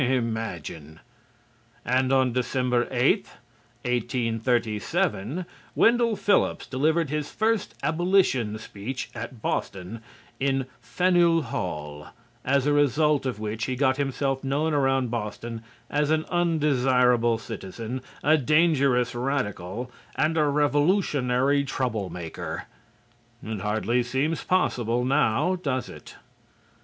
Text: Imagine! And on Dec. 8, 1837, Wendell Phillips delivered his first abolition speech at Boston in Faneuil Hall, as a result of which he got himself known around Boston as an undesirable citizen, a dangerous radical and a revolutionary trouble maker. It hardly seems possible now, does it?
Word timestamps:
Imagine! 0.03 0.99
And 1.85 2.11
on 2.11 2.33
Dec. 2.33 2.87
8, 2.89 3.15
1837, 3.85 5.45
Wendell 5.75 6.15
Phillips 6.15 6.65
delivered 6.65 7.11
his 7.11 7.29
first 7.31 7.75
abolition 7.83 8.57
speech 8.57 9.11
at 9.13 9.43
Boston 9.43 10.01
in 10.39 10.65
Faneuil 10.81 11.43
Hall, 11.43 12.07
as 12.43 12.65
a 12.65 12.73
result 12.73 13.27
of 13.27 13.39
which 13.39 13.65
he 13.65 13.75
got 13.75 13.97
himself 13.97 14.43
known 14.43 14.73
around 14.73 15.11
Boston 15.11 15.61
as 15.87 16.09
an 16.09 16.25
undesirable 16.31 17.37
citizen, 17.37 18.01
a 18.23 18.39
dangerous 18.39 19.13
radical 19.13 19.91
and 20.15 20.35
a 20.35 20.45
revolutionary 20.45 21.63
trouble 21.63 22.09
maker. 22.09 22.63
It 23.43 23.59
hardly 23.61 24.01
seems 24.01 24.43
possible 24.43 25.05
now, 25.05 25.57
does 25.57 25.89
it? 25.89 26.15